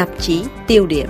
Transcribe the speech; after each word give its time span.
tạp 0.00 0.08
chí 0.20 0.42
tiêu 0.66 0.86
điểm. 0.86 1.08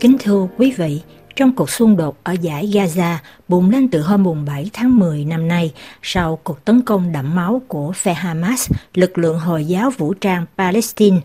Kính 0.00 0.16
thưa 0.18 0.48
quý 0.56 0.72
vị, 0.76 1.00
trong 1.36 1.56
cuộc 1.56 1.70
xung 1.70 1.96
đột 1.96 2.16
ở 2.22 2.32
giải 2.32 2.66
Gaza 2.66 3.16
bùng 3.48 3.70
lên 3.70 3.88
từ 3.88 4.00
hôm 4.00 4.22
mùng 4.22 4.44
7 4.44 4.70
tháng 4.72 4.98
10 4.98 5.24
năm 5.24 5.48
nay 5.48 5.72
sau 6.02 6.38
cuộc 6.44 6.64
tấn 6.64 6.82
công 6.82 7.12
đẫm 7.12 7.34
máu 7.34 7.62
của 7.68 7.92
phe 7.92 8.14
Hamas, 8.14 8.70
lực 8.94 9.18
lượng 9.18 9.38
Hồi 9.38 9.64
giáo 9.64 9.90
vũ 9.90 10.14
trang 10.14 10.46
Palestine, 10.58 11.20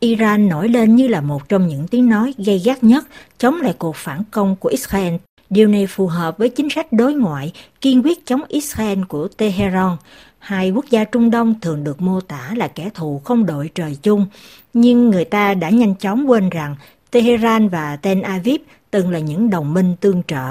Iran 0.00 0.48
nổi 0.48 0.68
lên 0.68 0.96
như 0.96 1.08
là 1.08 1.20
một 1.20 1.48
trong 1.48 1.68
những 1.68 1.88
tiếng 1.88 2.08
nói 2.08 2.34
gây 2.38 2.58
gắt 2.58 2.84
nhất 2.84 3.04
chống 3.38 3.60
lại 3.60 3.74
cuộc 3.78 3.96
phản 3.96 4.22
công 4.30 4.56
của 4.56 4.68
Israel. 4.68 5.14
Điều 5.50 5.68
này 5.68 5.86
phù 5.86 6.06
hợp 6.06 6.38
với 6.38 6.48
chính 6.48 6.70
sách 6.70 6.92
đối 6.92 7.14
ngoại 7.14 7.52
kiên 7.80 8.02
quyết 8.02 8.26
chống 8.26 8.42
Israel 8.48 8.98
của 9.08 9.28
Tehran. 9.28 9.96
Hai 10.44 10.70
quốc 10.70 10.84
gia 10.90 11.04
Trung 11.04 11.30
Đông 11.30 11.54
thường 11.60 11.84
được 11.84 12.02
mô 12.02 12.20
tả 12.20 12.52
là 12.56 12.68
kẻ 12.68 12.90
thù 12.94 13.20
không 13.24 13.46
đội 13.46 13.70
trời 13.74 13.96
chung, 14.02 14.26
nhưng 14.74 15.10
người 15.10 15.24
ta 15.24 15.54
đã 15.54 15.70
nhanh 15.70 15.94
chóng 15.94 16.30
quên 16.30 16.50
rằng 16.50 16.76
Tehran 17.10 17.68
và 17.68 17.96
Tel 17.96 18.22
Aviv 18.22 18.60
từng 18.90 19.10
là 19.10 19.18
những 19.18 19.50
đồng 19.50 19.74
minh 19.74 19.94
tương 20.00 20.22
trợ. 20.22 20.46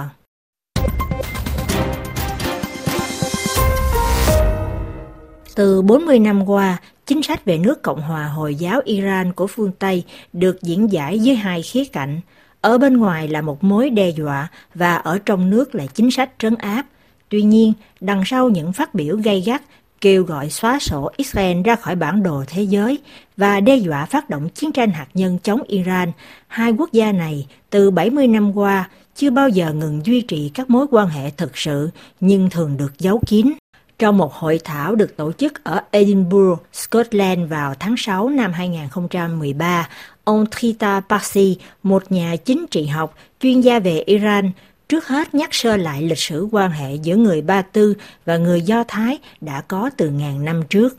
Từ 5.55 5.81
40 5.81 6.19
năm 6.19 6.49
qua, 6.49 6.77
chính 7.05 7.23
sách 7.23 7.45
về 7.45 7.57
nước 7.57 7.81
Cộng 7.81 8.01
hòa 8.01 8.25
Hồi 8.25 8.55
giáo 8.55 8.81
Iran 8.85 9.33
của 9.33 9.47
phương 9.47 9.71
Tây 9.79 10.03
được 10.33 10.61
diễn 10.61 10.91
giải 10.91 11.19
dưới 11.19 11.35
hai 11.35 11.61
khía 11.61 11.85
cạnh. 11.85 12.19
Ở 12.61 12.77
bên 12.77 12.97
ngoài 12.97 13.27
là 13.27 13.41
một 13.41 13.63
mối 13.63 13.89
đe 13.89 14.09
dọa 14.09 14.47
và 14.75 14.95
ở 14.95 15.19
trong 15.25 15.49
nước 15.49 15.75
là 15.75 15.85
chính 15.85 16.11
sách 16.11 16.29
trấn 16.39 16.55
áp. 16.55 16.85
Tuy 17.29 17.41
nhiên, 17.41 17.73
đằng 17.99 18.23
sau 18.25 18.49
những 18.49 18.73
phát 18.73 18.93
biểu 18.93 19.17
gay 19.17 19.41
gắt 19.45 19.61
kêu 20.03 20.23
gọi 20.23 20.49
xóa 20.49 20.79
sổ 20.79 21.09
Israel 21.17 21.61
ra 21.61 21.75
khỏi 21.75 21.95
bản 21.95 22.23
đồ 22.23 22.43
thế 22.47 22.63
giới 22.63 22.99
và 23.37 23.59
đe 23.59 23.75
dọa 23.75 24.05
phát 24.05 24.29
động 24.29 24.49
chiến 24.49 24.71
tranh 24.71 24.91
hạt 24.91 25.07
nhân 25.13 25.37
chống 25.43 25.63
Iran, 25.67 26.11
hai 26.47 26.71
quốc 26.71 26.91
gia 26.91 27.11
này 27.11 27.47
từ 27.69 27.91
70 27.91 28.27
năm 28.27 28.57
qua 28.57 28.89
chưa 29.15 29.29
bao 29.29 29.49
giờ 29.49 29.73
ngừng 29.73 30.05
duy 30.05 30.21
trì 30.21 30.51
các 30.53 30.69
mối 30.69 30.85
quan 30.91 31.07
hệ 31.07 31.29
thực 31.29 31.57
sự 31.57 31.89
nhưng 32.19 32.49
thường 32.49 32.77
được 32.77 32.99
giấu 32.99 33.19
kín. 33.27 33.53
Trong 33.99 34.17
một 34.17 34.33
hội 34.33 34.59
thảo 34.63 34.95
được 34.95 35.17
tổ 35.17 35.31
chức 35.31 35.63
ở 35.63 35.81
Edinburgh, 35.91 36.59
Scotland 36.73 37.49
vào 37.49 37.73
tháng 37.79 37.97
6 37.97 38.29
năm 38.29 38.53
2013, 38.53 39.89
ông 40.23 40.45
Trita 40.59 41.01
Parsi, 41.09 41.57
một 41.83 42.11
nhà 42.11 42.35
chính 42.45 42.65
trị 42.67 42.85
học 42.85 43.15
chuyên 43.39 43.61
gia 43.61 43.79
về 43.79 43.99
Iran, 43.99 44.51
trước 44.93 45.07
hết 45.07 45.35
nhắc 45.35 45.53
sơ 45.53 45.77
lại 45.77 46.01
lịch 46.01 46.17
sử 46.17 46.47
quan 46.51 46.71
hệ 46.71 46.95
giữa 46.95 47.15
người 47.15 47.41
Ba 47.41 47.61
Tư 47.61 47.93
và 48.25 48.37
người 48.37 48.61
Do 48.61 48.83
Thái 48.87 49.19
đã 49.41 49.61
có 49.61 49.89
từ 49.97 50.09
ngàn 50.09 50.45
năm 50.45 50.63
trước. 50.69 50.97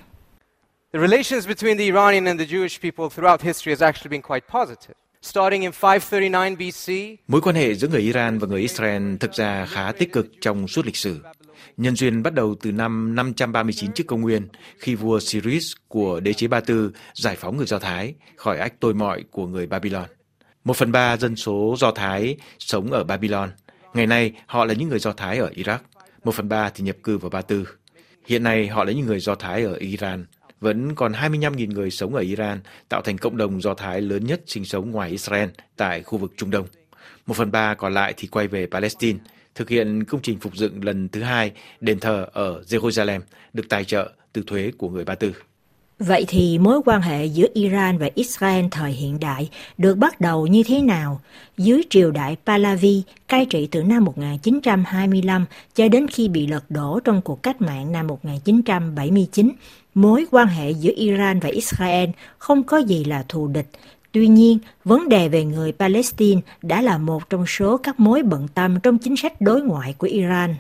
The 0.92 1.00
relations 1.00 1.48
between 1.48 1.78
the 1.78 1.84
Iranian 1.84 2.24
and 2.24 2.40
the 2.40 2.46
Jewish 2.46 2.78
people 2.82 3.16
throughout 3.16 3.42
history 3.42 3.72
has 3.72 3.82
actually 3.82 4.10
been 4.10 4.22
quite 4.22 4.46
positive. 4.52 4.94
Starting 5.22 5.62
in 5.62 5.70
539 5.70 6.56
BC, 6.58 7.18
Mối 7.28 7.40
quan 7.40 7.56
hệ 7.56 7.74
giữa 7.74 7.88
người 7.88 8.00
Iran 8.00 8.38
và 8.38 8.46
người 8.46 8.60
Israel 8.60 9.16
thực 9.20 9.32
ra 9.32 9.66
khá 9.66 9.92
tích 9.92 10.12
cực 10.12 10.26
trong 10.40 10.68
suốt 10.68 10.86
lịch 10.86 10.96
sử. 10.96 11.20
Nhân 11.76 11.96
duyên 11.96 12.22
bắt 12.22 12.34
đầu 12.34 12.54
từ 12.62 12.72
năm 12.72 13.14
539 13.14 13.92
trước 13.92 14.04
công 14.06 14.20
nguyên, 14.20 14.48
khi 14.78 14.94
vua 14.94 15.20
Cyrus 15.30 15.72
của 15.88 16.20
đế 16.20 16.32
chế 16.32 16.46
Ba 16.46 16.60
Tư 16.60 16.92
giải 17.14 17.36
phóng 17.36 17.56
người 17.56 17.66
Do 17.66 17.78
Thái 17.78 18.14
khỏi 18.36 18.58
ách 18.58 18.80
tôi 18.80 18.94
mọi 18.94 19.24
của 19.30 19.46
người 19.46 19.66
Babylon. 19.66 20.06
Một 20.64 20.76
phần 20.76 20.92
ba 20.92 21.16
dân 21.16 21.36
số 21.36 21.74
Do 21.78 21.90
Thái 21.90 22.36
sống 22.58 22.92
ở 22.92 23.04
Babylon. 23.04 23.50
Ngày 23.94 24.06
nay, 24.06 24.32
họ 24.46 24.64
là 24.64 24.74
những 24.74 24.88
người 24.88 24.98
Do 24.98 25.12
Thái 25.12 25.38
ở 25.38 25.50
Iraq. 25.54 25.78
Một 26.24 26.34
phần 26.34 26.48
ba 26.48 26.70
thì 26.70 26.84
nhập 26.84 26.96
cư 27.02 27.18
vào 27.18 27.30
Ba 27.30 27.42
Tư. 27.42 27.68
Hiện 28.26 28.42
nay, 28.42 28.68
họ 28.68 28.84
là 28.84 28.92
những 28.92 29.06
người 29.06 29.20
Do 29.20 29.34
Thái 29.34 29.62
ở 29.62 29.74
Iran. 29.74 30.26
Vẫn 30.60 30.94
còn 30.94 31.12
25.000 31.12 31.72
người 31.72 31.90
sống 31.90 32.14
ở 32.14 32.20
Iran, 32.20 32.60
tạo 32.88 33.02
thành 33.02 33.18
cộng 33.18 33.36
đồng 33.36 33.60
Do 33.60 33.74
Thái 33.74 34.00
lớn 34.00 34.24
nhất 34.24 34.42
sinh 34.46 34.64
sống 34.64 34.90
ngoài 34.90 35.10
Israel 35.10 35.48
tại 35.77 36.02
khu 36.02 36.18
vực 36.18 36.33
Trung 36.36 36.50
Đông. 36.50 36.66
Một 37.27 37.36
phần 37.36 37.50
ba 37.50 37.74
còn 37.74 37.94
lại 37.94 38.14
thì 38.16 38.28
quay 38.28 38.48
về 38.48 38.66
Palestine, 38.66 39.18
thực 39.54 39.68
hiện 39.68 40.04
công 40.04 40.22
trình 40.22 40.38
phục 40.38 40.56
dựng 40.56 40.84
lần 40.84 41.08
thứ 41.08 41.22
hai 41.22 41.52
đền 41.80 42.00
thờ 42.00 42.27
ở 42.33 42.62
Jerusalem, 42.66 43.20
được 43.52 43.68
tài 43.68 43.84
trợ 43.84 44.12
từ 44.33 44.42
thuế 44.46 44.70
của 44.78 44.88
người 44.88 45.04
Ba 45.04 45.14
Tư. 45.14 45.33
Vậy 46.06 46.24
thì 46.28 46.58
mối 46.58 46.80
quan 46.84 47.02
hệ 47.02 47.24
giữa 47.24 47.46
Iran 47.54 47.98
và 47.98 48.08
Israel 48.14 48.64
thời 48.70 48.92
hiện 48.92 49.20
đại 49.20 49.48
được 49.78 49.94
bắt 49.94 50.20
đầu 50.20 50.46
như 50.46 50.62
thế 50.62 50.82
nào? 50.82 51.20
Dưới 51.58 51.82
triều 51.90 52.10
đại 52.10 52.36
Pahlavi, 52.46 53.02
cai 53.28 53.46
trị 53.46 53.68
từ 53.70 53.82
năm 53.82 54.04
1925 54.04 55.44
cho 55.74 55.88
đến 55.88 56.08
khi 56.08 56.28
bị 56.28 56.46
lật 56.46 56.64
đổ 56.68 57.00
trong 57.04 57.22
cuộc 57.22 57.42
cách 57.42 57.62
mạng 57.62 57.92
năm 57.92 58.06
1979, 58.06 59.50
mối 59.94 60.26
quan 60.30 60.46
hệ 60.46 60.70
giữa 60.70 60.92
Iran 60.96 61.40
và 61.40 61.48
Israel 61.48 62.10
không 62.38 62.62
có 62.62 62.78
gì 62.78 63.04
là 63.04 63.24
thù 63.28 63.48
địch. 63.48 63.68
Tuy 64.12 64.28
nhiên, 64.28 64.58
vấn 64.84 65.08
đề 65.08 65.28
về 65.28 65.44
người 65.44 65.72
Palestine 65.72 66.40
đã 66.62 66.82
là 66.82 66.98
một 66.98 67.30
trong 67.30 67.46
số 67.46 67.76
các 67.76 68.00
mối 68.00 68.22
bận 68.22 68.48
tâm 68.54 68.80
trong 68.80 68.98
chính 68.98 69.16
sách 69.16 69.40
đối 69.40 69.62
ngoại 69.62 69.94
của 69.98 70.06
Iran. 70.06 70.54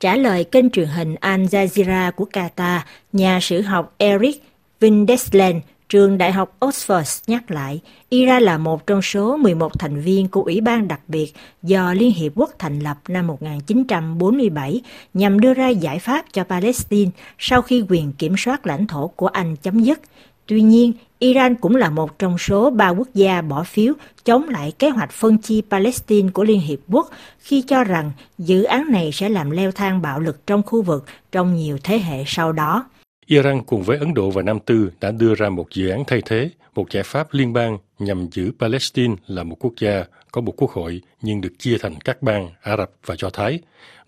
Trả 0.00 0.16
lời 0.16 0.44
kênh 0.44 0.70
truyền 0.70 0.88
hình 0.88 1.14
Al 1.14 1.40
Jazeera 1.40 2.12
của 2.12 2.26
Qatar, 2.32 2.78
nhà 3.12 3.38
sử 3.42 3.60
học 3.60 3.94
Eric 3.98 4.42
Vindesland, 4.80 5.56
trường 5.88 6.18
Đại 6.18 6.32
học 6.32 6.56
Oxford 6.60 7.22
nhắc 7.26 7.50
lại, 7.50 7.80
Iran 8.08 8.42
là 8.42 8.58
một 8.58 8.86
trong 8.86 9.02
số 9.02 9.36
11 9.36 9.78
thành 9.78 10.00
viên 10.00 10.28
của 10.28 10.42
Ủy 10.42 10.60
ban 10.60 10.88
đặc 10.88 11.00
biệt 11.08 11.32
do 11.62 11.92
Liên 11.92 12.12
Hiệp 12.12 12.32
Quốc 12.34 12.50
thành 12.58 12.78
lập 12.78 12.98
năm 13.08 13.26
1947 13.26 14.80
nhằm 15.14 15.40
đưa 15.40 15.54
ra 15.54 15.68
giải 15.68 15.98
pháp 15.98 16.24
cho 16.32 16.44
Palestine 16.44 17.10
sau 17.38 17.62
khi 17.62 17.84
quyền 17.88 18.12
kiểm 18.12 18.34
soát 18.38 18.66
lãnh 18.66 18.86
thổ 18.86 19.06
của 19.06 19.26
Anh 19.26 19.56
chấm 19.56 19.80
dứt. 19.80 20.00
Tuy 20.46 20.62
nhiên, 20.62 20.92
Iran 21.18 21.54
cũng 21.54 21.76
là 21.76 21.90
một 21.90 22.18
trong 22.18 22.38
số 22.38 22.70
ba 22.70 22.88
quốc 22.88 23.08
gia 23.14 23.42
bỏ 23.42 23.62
phiếu 23.64 23.94
chống 24.24 24.48
lại 24.48 24.72
kế 24.78 24.90
hoạch 24.90 25.12
phân 25.12 25.38
chia 25.38 25.60
Palestine 25.70 26.28
của 26.30 26.44
Liên 26.44 26.60
Hiệp 26.60 26.78
Quốc 26.88 27.10
khi 27.38 27.62
cho 27.62 27.84
rằng 27.84 28.12
dự 28.38 28.62
án 28.62 28.92
này 28.92 29.10
sẽ 29.12 29.28
làm 29.28 29.50
leo 29.50 29.72
thang 29.72 30.02
bạo 30.02 30.20
lực 30.20 30.46
trong 30.46 30.62
khu 30.62 30.82
vực 30.82 31.04
trong 31.32 31.56
nhiều 31.56 31.78
thế 31.82 31.98
hệ 31.98 32.24
sau 32.26 32.52
đó. 32.52 32.84
Iran 33.28 33.62
cùng 33.62 33.82
với 33.82 33.98
Ấn 33.98 34.14
Độ 34.14 34.30
và 34.30 34.42
Nam 34.42 34.58
Tư 34.60 34.90
đã 35.00 35.10
đưa 35.10 35.34
ra 35.34 35.48
một 35.48 35.66
dự 35.70 35.88
án 35.88 36.04
thay 36.06 36.22
thế, 36.26 36.50
một 36.74 36.90
giải 36.90 37.02
pháp 37.02 37.28
liên 37.30 37.52
bang 37.52 37.78
nhằm 37.98 38.28
giữ 38.32 38.52
Palestine 38.58 39.14
là 39.26 39.42
một 39.42 39.56
quốc 39.60 39.72
gia 39.80 40.04
có 40.32 40.40
một 40.40 40.54
quốc 40.56 40.70
hội 40.70 41.00
nhưng 41.22 41.40
được 41.40 41.58
chia 41.58 41.76
thành 41.80 41.94
các 42.04 42.22
bang 42.22 42.50
Ả 42.62 42.76
Rập 42.76 42.90
và 43.06 43.14
Do 43.18 43.30
Thái. 43.30 43.60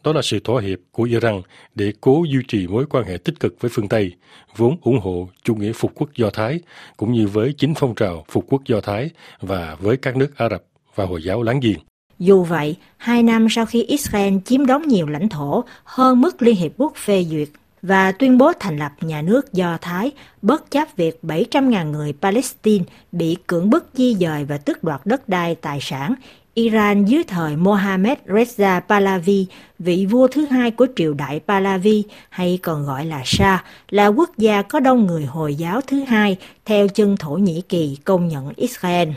Đó 0.04 0.12
là 0.12 0.22
sự 0.22 0.40
thỏa 0.44 0.62
hiệp 0.62 0.78
của 0.92 1.02
Iran 1.02 1.42
để 1.74 1.92
cố 2.00 2.24
duy 2.30 2.38
trì 2.48 2.66
mối 2.66 2.86
quan 2.90 3.04
hệ 3.04 3.16
tích 3.16 3.40
cực 3.40 3.60
với 3.60 3.70
phương 3.74 3.88
Tây, 3.88 4.12
vốn 4.56 4.76
ủng 4.82 5.00
hộ 5.00 5.28
chủ 5.42 5.54
nghĩa 5.54 5.72
phục 5.72 5.92
quốc 5.94 6.10
Do 6.16 6.30
Thái, 6.30 6.60
cũng 6.96 7.12
như 7.12 7.26
với 7.26 7.54
chính 7.58 7.74
phong 7.74 7.94
trào 7.94 8.24
phục 8.28 8.44
quốc 8.48 8.62
Do 8.66 8.80
Thái 8.80 9.10
và 9.40 9.76
với 9.80 9.96
các 9.96 10.16
nước 10.16 10.36
Ả 10.36 10.48
Rập 10.48 10.62
và 10.94 11.04
Hồi 11.04 11.22
giáo 11.22 11.42
láng 11.42 11.60
giềng. 11.60 11.78
Dù 12.18 12.42
vậy, 12.42 12.76
hai 12.96 13.22
năm 13.22 13.46
sau 13.50 13.66
khi 13.66 13.82
Israel 13.82 14.34
chiếm 14.44 14.66
đóng 14.66 14.82
nhiều 14.88 15.06
lãnh 15.06 15.28
thổ 15.28 15.64
hơn 15.84 16.20
mức 16.20 16.42
Liên 16.42 16.56
Hiệp 16.56 16.72
Quốc 16.76 16.92
phê 16.96 17.24
duyệt 17.24 17.48
và 17.82 18.12
tuyên 18.12 18.38
bố 18.38 18.52
thành 18.60 18.76
lập 18.76 18.92
nhà 19.00 19.22
nước 19.22 19.52
Do 19.52 19.78
Thái, 19.80 20.10
bất 20.42 20.70
chấp 20.70 20.88
việc 20.96 21.18
700.000 21.22 21.90
người 21.90 22.14
Palestine 22.20 22.84
bị 23.12 23.36
cưỡng 23.46 23.70
bức 23.70 23.86
di 23.94 24.14
dời 24.14 24.44
và 24.44 24.58
tước 24.58 24.84
đoạt 24.84 25.00
đất 25.04 25.28
đai 25.28 25.54
tài 25.54 25.78
sản, 25.80 26.14
Iran 26.54 27.04
dưới 27.04 27.22
thời 27.24 27.56
Mohammed 27.56 28.18
Reza 28.26 28.80
Pahlavi, 28.80 29.46
vị 29.78 30.06
vua 30.06 30.28
thứ 30.28 30.44
hai 30.50 30.70
của 30.70 30.86
triều 30.96 31.14
đại 31.14 31.40
Pahlavi 31.46 32.04
hay 32.28 32.58
còn 32.62 32.86
gọi 32.86 33.06
là 33.06 33.22
Shah, 33.24 33.64
là 33.90 34.06
quốc 34.06 34.30
gia 34.38 34.62
có 34.62 34.80
đông 34.80 35.06
người 35.06 35.24
Hồi 35.24 35.54
giáo 35.54 35.80
thứ 35.80 36.00
hai 36.00 36.36
theo 36.64 36.88
chân 36.88 37.16
Thổ 37.16 37.30
Nhĩ 37.30 37.62
Kỳ 37.68 37.96
công 38.04 38.28
nhận 38.28 38.52
Israel. 38.56 39.08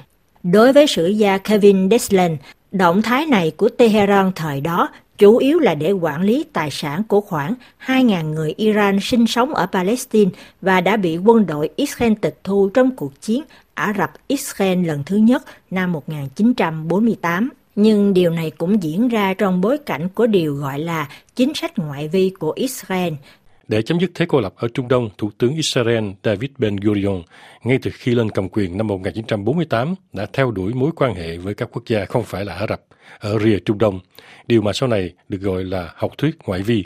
Đối 0.44 0.74
với 0.74 0.88
sử 0.88 1.08
gia 1.08 1.38
Kevin 1.38 1.90
Desland 1.90 2.40
động 2.72 3.02
thái 3.02 3.26
này 3.26 3.52
của 3.58 3.70
Tehran 3.70 4.32
thời 4.36 4.62
đó 4.62 4.90
chủ 5.22 5.38
yếu 5.38 5.60
là 5.60 5.76
để 5.76 5.92
quản 5.92 6.22
lý 6.22 6.46
tài 6.54 6.72
sản 6.72 7.04
của 7.04 7.22
khoảng 7.22 7.54
2.000 7.86 8.34
người 8.34 8.54
Iran 8.58 9.00
sinh 9.02 9.28
sống 9.28 9.54
ở 9.54 9.66
Palestine 9.66 10.32
và 10.62 10.82
đã 10.82 10.98
bị 10.98 11.18
quân 11.18 11.46
đội 11.46 11.70
Israel 11.76 12.14
tịch 12.22 12.40
thu 12.44 12.70
trong 12.74 12.96
cuộc 12.96 13.22
chiến 13.22 13.44
Ả 13.74 13.94
Rập-Israel 13.98 14.86
lần 14.86 15.04
thứ 15.06 15.18
nhất 15.18 15.44
năm 15.72 15.92
1948. 15.92 17.50
Nhưng 17.76 18.14
điều 18.14 18.32
này 18.32 18.52
cũng 18.52 18.84
diễn 18.84 19.08
ra 19.08 19.34
trong 19.34 19.62
bối 19.62 19.78
cảnh 19.78 20.10
của 20.10 20.28
điều 20.28 20.56
gọi 20.56 20.80
là 20.80 21.10
chính 21.36 21.54
sách 21.54 21.80
ngoại 21.80 22.08
vi 22.08 22.32
của 22.40 22.54
Israel. 22.56 23.14
Để 23.68 23.82
chấm 23.82 24.00
dứt 24.00 24.12
thế 24.16 24.26
cô 24.30 24.40
lập 24.40 24.54
ở 24.56 24.68
Trung 24.68 24.88
Đông, 24.88 25.10
Thủ 25.18 25.32
tướng 25.38 25.56
Israel 25.56 26.10
David 26.24 26.52
Ben-Gurion, 26.58 27.24
ngay 27.64 27.80
từ 27.82 27.92
khi 27.94 28.16
lên 28.16 28.30
cầm 28.30 28.50
quyền 28.50 28.78
năm 28.78 28.88
1948, 28.88 29.96
đã 30.14 30.26
theo 30.34 30.52
đuổi 30.52 30.74
mối 30.74 30.92
quan 30.96 31.16
hệ 31.16 31.38
với 31.38 31.54
các 31.54 31.70
quốc 31.72 31.84
gia 31.88 32.06
không 32.06 32.24
phải 32.24 32.46
là 32.46 32.54
Ả 32.54 32.68
Rập 32.70 32.82
ở 33.20 33.40
rìa 33.40 33.60
Trung 33.66 33.78
Đông, 33.78 34.00
điều 34.48 34.62
mà 34.62 34.74
sau 34.74 34.90
này 34.90 35.14
được 35.30 35.42
gọi 35.42 35.64
là 35.64 35.90
học 35.96 36.12
thuyết 36.18 36.38
ngoại 36.46 36.62
vi. 36.62 36.84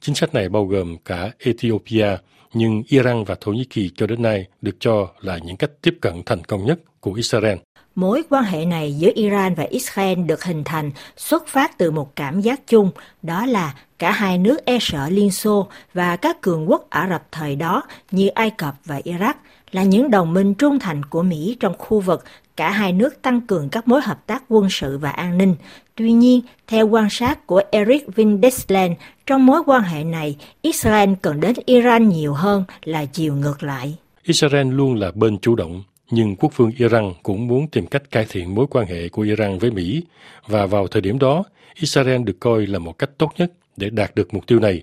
Chính 0.00 0.14
sách 0.14 0.34
này 0.34 0.48
bao 0.48 0.66
gồm 0.66 0.96
cả 1.04 1.30
Ethiopia, 1.38 2.16
nhưng 2.54 2.82
Iran 2.88 3.24
và 3.24 3.34
Thổ 3.40 3.52
Nhĩ 3.52 3.64
Kỳ 3.64 3.90
cho 3.96 4.06
đến 4.06 4.22
nay 4.22 4.46
được 4.62 4.76
cho 4.80 5.08
là 5.20 5.38
những 5.38 5.56
cách 5.56 5.70
tiếp 5.82 5.94
cận 6.00 6.22
thành 6.26 6.44
công 6.44 6.66
nhất 6.66 6.78
của 7.00 7.12
Israel. 7.12 7.58
Mối 7.94 8.22
quan 8.30 8.44
hệ 8.44 8.64
này 8.64 8.92
giữa 8.92 9.10
Iran 9.14 9.54
và 9.54 9.64
Israel 9.70 10.18
được 10.18 10.44
hình 10.44 10.64
thành 10.64 10.90
xuất 11.16 11.46
phát 11.46 11.78
từ 11.78 11.90
một 11.90 12.16
cảm 12.16 12.40
giác 12.40 12.66
chung, 12.66 12.90
đó 13.22 13.46
là 13.46 13.74
cả 13.98 14.10
hai 14.10 14.38
nước 14.38 14.64
e 14.64 14.78
sợ 14.80 15.08
Liên 15.08 15.30
Xô 15.30 15.68
và 15.94 16.16
các 16.16 16.40
cường 16.40 16.70
quốc 16.70 16.86
Ả 16.90 17.08
Rập 17.10 17.22
thời 17.32 17.56
đó 17.56 17.82
như 18.10 18.28
Ai 18.28 18.50
Cập 18.50 18.74
và 18.84 19.00
Iraq 19.04 19.34
là 19.70 19.82
những 19.82 20.10
đồng 20.10 20.32
minh 20.32 20.54
trung 20.54 20.78
thành 20.78 21.04
của 21.04 21.22
Mỹ 21.22 21.56
trong 21.60 21.74
khu 21.78 22.00
vực, 22.00 22.24
cả 22.56 22.70
hai 22.70 22.92
nước 22.92 23.22
tăng 23.22 23.40
cường 23.40 23.68
các 23.68 23.88
mối 23.88 24.00
hợp 24.00 24.26
tác 24.26 24.42
quân 24.48 24.70
sự 24.70 24.98
và 24.98 25.10
an 25.10 25.38
ninh. 25.38 25.54
Tuy 25.94 26.12
nhiên, 26.12 26.40
theo 26.66 26.88
quan 26.88 27.10
sát 27.10 27.46
của 27.46 27.62
Eric 27.70 28.16
Vindesland, 28.16 28.92
trong 29.26 29.46
mối 29.46 29.62
quan 29.66 29.82
hệ 29.82 30.04
này, 30.04 30.36
Israel 30.62 31.10
cần 31.22 31.40
đến 31.40 31.54
Iran 31.66 32.08
nhiều 32.08 32.32
hơn 32.32 32.64
là 32.84 33.04
chiều 33.04 33.34
ngược 33.34 33.62
lại. 33.62 33.96
Israel 34.22 34.72
luôn 34.72 34.94
là 34.94 35.10
bên 35.14 35.38
chủ 35.38 35.54
động, 35.54 35.82
nhưng 36.12 36.36
quốc 36.36 36.56
vương 36.56 36.70
Iran 36.78 37.12
cũng 37.22 37.46
muốn 37.46 37.68
tìm 37.68 37.86
cách 37.86 38.10
cải 38.10 38.26
thiện 38.28 38.54
mối 38.54 38.66
quan 38.70 38.86
hệ 38.86 39.08
của 39.08 39.22
Iran 39.22 39.58
với 39.58 39.70
Mỹ, 39.70 40.02
và 40.46 40.66
vào 40.66 40.86
thời 40.86 41.02
điểm 41.02 41.18
đó, 41.18 41.44
Israel 41.74 42.22
được 42.22 42.40
coi 42.40 42.66
là 42.66 42.78
một 42.78 42.98
cách 42.98 43.10
tốt 43.18 43.32
nhất 43.38 43.52
để 43.76 43.90
đạt 43.90 44.14
được 44.14 44.34
mục 44.34 44.46
tiêu 44.46 44.60
này. 44.60 44.82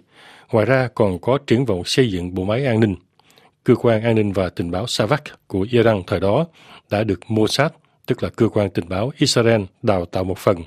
Ngoài 0.51 0.65
ra 0.65 0.89
còn 0.95 1.19
có 1.19 1.37
triển 1.47 1.65
vọng 1.65 1.83
xây 1.85 2.11
dựng 2.11 2.35
bộ 2.35 2.43
máy 2.43 2.65
an 2.65 2.79
ninh. 2.79 2.95
Cơ 3.63 3.75
quan 3.75 4.03
an 4.03 4.15
ninh 4.15 4.31
và 4.31 4.49
tình 4.49 4.71
báo 4.71 4.87
Savak 4.87 5.23
của 5.47 5.67
Iran 5.71 6.01
thời 6.07 6.19
đó 6.19 6.45
đã 6.89 7.03
được 7.03 7.19
Mossad, 7.27 7.71
tức 8.05 8.23
là 8.23 8.29
cơ 8.29 8.49
quan 8.49 8.69
tình 8.69 8.89
báo 8.89 9.11
Israel, 9.17 9.61
đào 9.83 10.05
tạo 10.05 10.23
một 10.23 10.37
phần. 10.37 10.57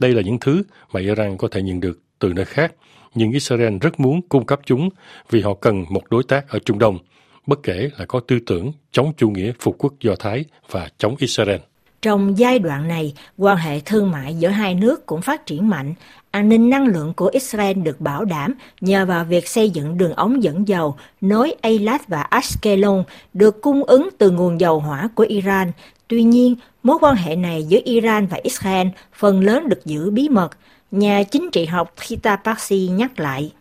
Đây 0.00 0.12
là 0.12 0.22
những 0.22 0.38
thứ 0.40 0.62
mà 0.92 1.00
Iran 1.00 1.36
có 1.36 1.48
thể 1.50 1.62
nhận 1.62 1.80
được 1.80 2.00
từ 2.18 2.32
nơi 2.32 2.44
khác, 2.44 2.74
nhưng 3.14 3.32
Israel 3.32 3.76
rất 3.80 4.00
muốn 4.00 4.20
cung 4.28 4.46
cấp 4.46 4.60
chúng 4.66 4.88
vì 5.30 5.40
họ 5.40 5.54
cần 5.54 5.84
một 5.90 6.02
đối 6.10 6.22
tác 6.22 6.48
ở 6.48 6.58
Trung 6.58 6.78
Đông, 6.78 6.98
bất 7.48 7.62
kể 7.62 7.90
là 7.98 8.04
có 8.04 8.20
tư 8.20 8.38
tưởng 8.46 8.72
chống 8.92 9.12
chủ 9.16 9.30
nghĩa 9.30 9.52
phục 9.60 9.76
quốc 9.78 9.92
Do 10.00 10.14
Thái 10.18 10.44
và 10.70 10.88
chống 10.98 11.14
Israel. 11.18 11.60
Trong 12.02 12.38
giai 12.38 12.58
đoạn 12.58 12.88
này, 12.88 13.14
quan 13.38 13.56
hệ 13.56 13.80
thương 13.80 14.10
mại 14.10 14.34
giữa 14.34 14.48
hai 14.48 14.74
nước 14.74 15.06
cũng 15.06 15.22
phát 15.22 15.46
triển 15.46 15.68
mạnh. 15.68 15.94
An 16.30 16.48
ninh 16.48 16.70
năng 16.70 16.86
lượng 16.86 17.12
của 17.16 17.30
Israel 17.32 17.76
được 17.78 18.00
bảo 18.00 18.24
đảm 18.24 18.54
nhờ 18.80 19.06
vào 19.06 19.24
việc 19.24 19.48
xây 19.48 19.70
dựng 19.70 19.98
đường 19.98 20.14
ống 20.14 20.42
dẫn 20.42 20.68
dầu 20.68 20.96
nối 21.20 21.54
Eilat 21.60 22.08
và 22.08 22.22
Ashkelon 22.22 23.04
được 23.32 23.62
cung 23.62 23.84
ứng 23.84 24.08
từ 24.18 24.30
nguồn 24.30 24.60
dầu 24.60 24.80
hỏa 24.80 25.08
của 25.14 25.26
Iran. 25.28 25.72
Tuy 26.08 26.22
nhiên, 26.22 26.54
mối 26.82 26.98
quan 27.00 27.16
hệ 27.16 27.36
này 27.36 27.62
giữa 27.62 27.80
Iran 27.84 28.26
và 28.26 28.38
Israel 28.42 28.86
phần 29.12 29.40
lớn 29.40 29.68
được 29.68 29.84
giữ 29.84 30.10
bí 30.10 30.28
mật. 30.28 30.50
Nhà 30.90 31.22
chính 31.22 31.50
trị 31.50 31.64
học 31.64 31.94
Thita 31.96 32.36
Parsi 32.36 32.88
nhắc 32.92 33.20
lại. 33.20 33.52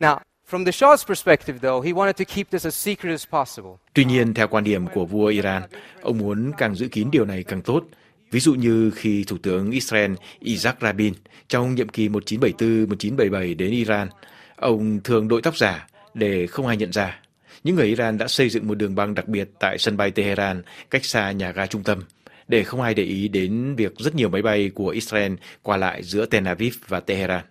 Now, 0.00 0.18
From 0.50 0.64
the 0.64 0.72
Shah's 0.72 1.04
perspective, 1.06 1.58
though, 1.60 1.86
he 1.86 1.92
wanted 1.92 2.16
to 2.16 2.24
keep 2.24 2.50
this 2.50 2.66
as 2.66 2.74
secret 2.74 3.12
as 3.12 3.26
possible. 3.30 3.70
Tuy 3.94 4.04
nhiên, 4.04 4.34
theo 4.34 4.48
quan 4.48 4.64
điểm 4.64 4.86
của 4.86 5.04
vua 5.04 5.26
Iran, 5.26 5.62
ông 6.02 6.18
muốn 6.18 6.52
càng 6.58 6.74
giữ 6.74 6.88
kín 6.88 7.10
điều 7.10 7.24
này 7.24 7.42
càng 7.42 7.62
tốt. 7.62 7.84
Ví 8.30 8.40
dụ 8.40 8.54
như 8.54 8.90
khi 8.90 9.24
Thủ 9.24 9.36
tướng 9.42 9.70
Israel 9.70 10.12
Isaac 10.38 10.76
Rabin 10.80 11.14
trong 11.48 11.74
nhiệm 11.74 11.88
kỳ 11.88 12.08
1974-1977 12.08 13.56
đến 13.56 13.70
Iran, 13.70 14.08
ông 14.56 15.00
thường 15.04 15.28
đội 15.28 15.42
tóc 15.42 15.56
giả 15.56 15.86
để 16.14 16.46
không 16.46 16.66
ai 16.66 16.76
nhận 16.76 16.92
ra. 16.92 17.20
Những 17.64 17.76
người 17.76 17.86
Iran 17.86 18.18
đã 18.18 18.28
xây 18.28 18.48
dựng 18.48 18.68
một 18.68 18.74
đường 18.74 18.94
băng 18.94 19.14
đặc 19.14 19.28
biệt 19.28 19.48
tại 19.60 19.78
sân 19.78 19.96
bay 19.96 20.10
Tehran 20.10 20.62
cách 20.90 21.04
xa 21.04 21.32
nhà 21.32 21.52
ga 21.52 21.66
trung 21.66 21.82
tâm 21.82 22.02
để 22.48 22.64
không 22.64 22.80
ai 22.80 22.94
để 22.94 23.02
ý 23.02 23.28
đến 23.28 23.74
việc 23.74 23.92
rất 23.98 24.14
nhiều 24.14 24.28
máy 24.28 24.42
bay 24.42 24.70
của 24.74 24.88
Israel 24.88 25.32
qua 25.62 25.76
lại 25.76 26.02
giữa 26.02 26.26
Tel 26.26 26.48
Aviv 26.48 26.74
và 26.88 27.00
Tehran. 27.00 27.44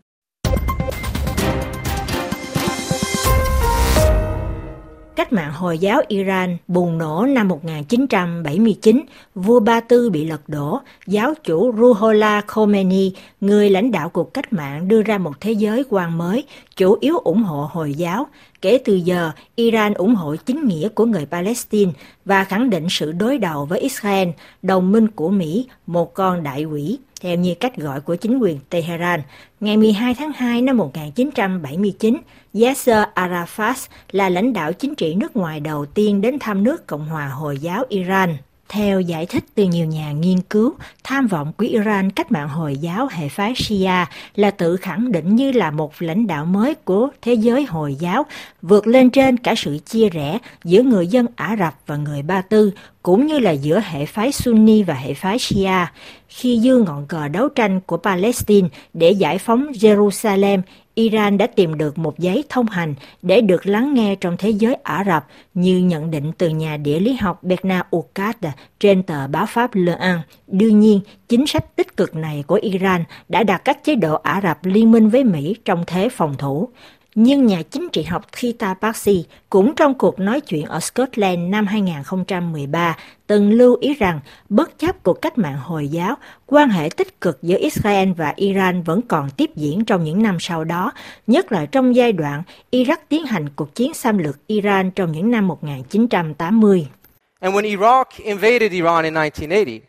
Cách 5.15 5.33
mạng 5.33 5.51
Hồi 5.54 5.77
giáo 5.77 6.01
Iran 6.07 6.57
bùng 6.68 6.98
nổ 6.98 7.25
năm 7.25 7.48
1979, 7.48 9.01
vua 9.36 9.60
Ba 9.60 9.80
Tư 9.80 10.10
bị 10.10 10.25
lật 10.25 10.42
đổ, 10.48 10.80
giáo 11.07 11.33
chủ 11.44 11.74
Ruhollah 11.77 12.48
Khomeini, 12.48 13.13
người 13.42 13.69
lãnh 13.69 13.92
đạo 13.92 14.10
cuộc 14.10 14.33
cách 14.33 14.54
mạng 14.54 14.88
đưa 14.88 15.01
ra 15.01 15.18
một 15.18 15.42
thế 15.42 15.51
giới 15.51 15.83
quan 15.89 16.18
mới, 16.18 16.44
chủ 16.75 16.98
yếu 17.00 17.18
ủng 17.18 17.44
hộ 17.44 17.69
Hồi 17.71 17.94
giáo. 17.94 18.27
Kể 18.62 18.80
từ 18.86 18.95
giờ, 18.95 19.31
Iran 19.56 19.94
ủng 19.94 20.15
hộ 20.15 20.36
chính 20.36 20.68
nghĩa 20.68 20.89
của 20.89 21.06
người 21.06 21.25
Palestine 21.25 21.92
và 22.25 22.44
khẳng 22.44 22.69
định 22.69 22.88
sự 22.89 23.12
đối 23.12 23.38
đầu 23.38 23.66
với 23.66 23.80
Israel, 23.80 24.30
đồng 24.62 24.92
minh 24.92 25.07
của 25.07 25.30
Mỹ, 25.30 25.68
một 25.88 26.13
con 26.13 26.44
đại 26.44 26.66
quỷ 26.66 27.00
theo 27.24 27.36
như 27.36 27.56
cách 27.56 27.78
gọi 27.78 28.02
của 28.02 28.16
chính 28.16 28.38
quyền 28.38 28.60
Tehran. 28.70 29.22
Ngày 29.60 29.78
12 29.78 30.16
tháng 30.16 30.31
2 30.31 30.62
năm 30.62 30.78
1979, 30.78 32.18
Yasser 32.62 33.04
Arafat 33.16 33.88
là 34.12 34.30
lãnh 34.30 34.54
đạo 34.54 34.74
chính 34.74 34.96
trị 34.96 35.16
nước 35.16 35.36
ngoài 35.36 35.60
đầu 35.60 35.86
tiên 35.86 36.22
đến 36.22 36.40
thăm 36.40 36.64
nước 36.64 36.88
Cộng 36.88 37.06
hòa 37.06 37.28
Hồi 37.28 37.58
giáo 37.58 37.84
Iran. 37.90 38.38
Theo 38.70 39.02
giải 39.02 39.25
thích 39.25 39.44
từ 39.56 39.64
nhiều 39.64 39.86
nhà 39.86 40.12
nghiên 40.12 40.42
cứu, 40.42 40.74
tham 41.04 41.28
vọng 41.28 41.52
của 41.58 41.66
Iran 41.66 42.10
cách 42.10 42.31
mạng 42.31 42.50
Hồi 42.50 42.78
giáo 42.78 43.08
hệ 43.12 43.30
phái 43.30 43.54
Shia 43.56 44.06
là 44.36 44.52
tự 44.52 44.78
khẳng 44.78 45.12
định 45.12 45.36
như 45.36 45.52
là 45.52 45.72
một 45.72 45.94
lãnh 46.00 46.28
đạo 46.28 46.46
mới 46.46 46.76
của 46.76 47.10
thế 47.22 47.34
giới 47.34 47.64
Hồi 47.64 47.96
giáo, 47.96 48.26
vượt 48.62 48.88
lên 48.88 49.10
trên 49.10 49.38
cả 49.38 49.54
sự 49.58 49.78
chia 49.86 50.10
rẽ 50.10 50.38
giữa 50.64 50.81
người 50.81 51.08
dân 51.08 51.26
Ả 51.36 51.56
Rập 51.60 51.74
và 51.88 51.96
người 51.96 52.22
Ba 52.22 52.42
Tư, 52.42 52.72
cũng 53.04 53.28
như 53.28 53.40
là 53.40 53.52
giữa 53.52 53.81
hệ 53.86 54.06
phái 54.06 54.31
Sunni 54.31 54.84
và 54.84 54.94
hệ 54.94 55.14
phái 55.14 55.40
Shia. 55.40 55.86
Khi 56.35 56.59
dư 56.59 56.77
ngọn 56.77 57.06
cờ 57.07 57.27
đấu 57.27 57.50
tranh 57.50 57.80
của 57.85 57.97
Palestine 57.97 58.68
để 58.94 59.12
giải 59.12 59.38
phóng 59.38 59.71
Jerusalem, 59.71 60.62
Iran 60.95 61.38
đã 61.38 61.47
tìm 61.47 61.77
được 61.77 61.97
một 61.97 62.19
giấy 62.19 62.44
thông 62.50 62.65
hành 62.65 62.95
để 63.21 63.41
được 63.41 63.68
lắng 63.68 63.94
nghe 63.94 64.15
trong 64.15 64.38
thế 64.38 64.50
giới 64.50 64.74
Ả 64.83 65.03
Rập 65.07 65.27
như 65.53 65.77
nhận 65.77 66.12
định 66.12 66.31
từ 66.38 66.50
nhà 66.50 66.77
địa 66.77 67.00
lý 67.00 67.13
học 67.13 67.44
Berna 67.44 67.83
Ukat 67.95 68.38
trên 68.80 69.03
tờ 69.03 69.27
báo 69.27 69.45
Pháp 69.50 69.69
Le 69.74 69.94
An. 69.94 70.21
Đương 70.47 70.80
nhiên, 70.80 71.00
chính 71.30 71.47
sách 71.47 71.75
tích 71.75 71.97
cực 71.97 72.15
này 72.15 72.44
của 72.47 72.59
Iran 72.62 73.03
đã 73.30 73.44
đặt 73.44 73.57
các 73.65 73.83
chế 73.83 73.95
độ 73.95 74.15
Ả 74.15 74.41
Rập 74.44 74.65
liên 74.65 74.91
minh 74.91 75.09
với 75.09 75.24
Mỹ 75.24 75.56
trong 75.65 75.83
thế 75.88 76.09
phòng 76.09 76.35
thủ. 76.38 76.69
Nhưng 77.15 77.45
nhà 77.45 77.62
chính 77.71 77.89
trị 77.89 78.04
học 78.04 78.25
Thita 78.31 78.74
Parsi 78.74 79.25
cũng 79.50 79.75
trong 79.75 79.94
cuộc 79.94 80.19
nói 80.19 80.42
chuyện 80.42 80.65
ở 80.65 80.80
Scotland 80.80 81.39
năm 81.50 81.68
2013 81.68 82.98
từng 83.27 83.51
lưu 83.51 83.77
ý 83.81 83.94
rằng 83.94 84.19
bất 84.50 84.80
chấp 84.80 85.04
cuộc 85.04 85.21
cách 85.21 85.38
mạng 85.38 85.57
Hồi 85.57 85.88
giáo, 85.88 86.15
quan 86.45 86.69
hệ 86.69 86.89
tích 86.89 87.21
cực 87.21 87.42
giữa 87.42 87.57
Israel 87.60 88.12
và 88.12 88.33
Iran 88.36 88.83
vẫn 88.83 89.01
còn 89.01 89.30
tiếp 89.30 89.50
diễn 89.56 89.86
trong 89.86 90.04
những 90.04 90.24
năm 90.24 90.38
sau 90.39 90.63
đó, 90.63 90.92
nhất 91.27 91.51
là 91.51 91.65
trong 91.65 91.95
giai 91.95 92.12
đoạn 92.12 92.44
Iraq 92.71 92.98
tiến 93.10 93.25
hành 93.25 93.50
cuộc 93.56 93.75
chiến 93.75 93.94
xâm 93.94 94.18
lược 94.18 94.48
Iran 94.48 94.92
trong 94.92 95.12
những 95.12 95.31
năm 95.31 95.48
1980. 95.48 96.88
And 97.39 97.56
when 97.56 97.77
Iraq 97.77 98.06
invaded 98.18 98.71
Iran 98.71 99.04
in 99.04 99.13
1980, 99.13 99.81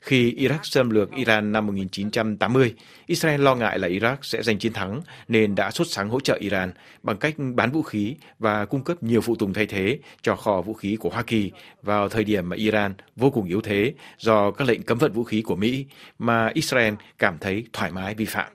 khi 0.00 0.34
Iraq 0.34 0.58
xâm 0.62 0.90
lược 0.90 1.10
Iran 1.12 1.52
năm 1.52 1.66
1980, 1.66 2.74
Israel 3.06 3.40
lo 3.42 3.54
ngại 3.54 3.78
là 3.78 3.88
Iraq 3.88 4.16
sẽ 4.22 4.42
giành 4.42 4.58
chiến 4.58 4.72
thắng 4.72 5.00
nên 5.28 5.54
đã 5.54 5.70
xuất 5.70 5.88
sáng 5.90 6.08
hỗ 6.08 6.20
trợ 6.20 6.36
Iran 6.40 6.72
bằng 7.02 7.16
cách 7.16 7.34
bán 7.54 7.70
vũ 7.70 7.82
khí 7.82 8.14
và 8.38 8.64
cung 8.64 8.84
cấp 8.84 9.02
nhiều 9.02 9.20
phụ 9.20 9.36
tùng 9.36 9.52
thay 9.52 9.66
thế 9.66 9.98
cho 10.22 10.36
kho 10.36 10.60
vũ 10.60 10.74
khí 10.74 10.96
của 10.96 11.08
Hoa 11.08 11.22
Kỳ 11.22 11.50
vào 11.82 12.08
thời 12.08 12.24
điểm 12.24 12.48
mà 12.48 12.56
Iran 12.56 12.94
vô 13.16 13.30
cùng 13.30 13.46
yếu 13.46 13.60
thế 13.60 13.94
do 14.18 14.50
các 14.50 14.68
lệnh 14.68 14.82
cấm 14.82 14.98
vận 14.98 15.12
vũ 15.12 15.24
khí 15.24 15.42
của 15.42 15.56
Mỹ 15.56 15.86
mà 16.18 16.50
Israel 16.54 16.94
cảm 17.18 17.38
thấy 17.38 17.64
thoải 17.72 17.90
mái 17.90 18.14
vi 18.14 18.24
phạm. 18.24 18.52